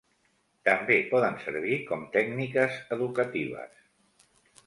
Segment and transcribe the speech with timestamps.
[0.67, 3.77] També poden servir com tècniques educatives.